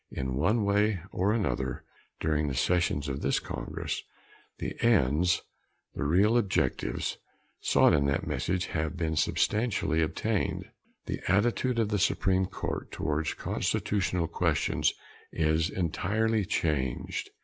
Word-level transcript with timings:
In 0.09 0.33
one 0.33 0.65
way 0.65 0.99
or 1.11 1.31
another, 1.31 1.83
during 2.19 2.47
the 2.47 2.55
sessions 2.55 3.07
of 3.07 3.21
this 3.21 3.39
Congress, 3.39 4.01
the 4.57 4.75
ends 4.83 5.43
the 5.93 6.03
real 6.03 6.37
objectives 6.39 7.17
sought 7.59 7.93
in 7.93 8.07
that 8.07 8.25
message, 8.25 8.65
have 8.65 8.97
been 8.97 9.15
substantially 9.15 10.01
attained. 10.01 10.65
The 11.05 11.21
attitude 11.27 11.77
of 11.77 11.89
the 11.89 11.99
Supreme 11.99 12.47
Court 12.47 12.91
towards 12.91 13.35
constitutional 13.35 14.27
questions 14.27 14.91
is 15.31 15.69
entirely 15.69 16.45
changed. 16.45 17.29